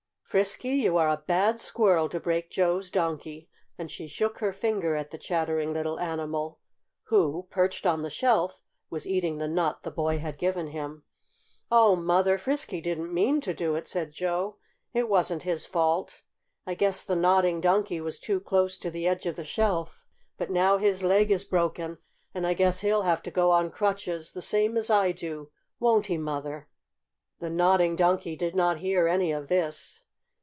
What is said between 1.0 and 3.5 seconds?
a bad squirrel to break Joe's Donkey!"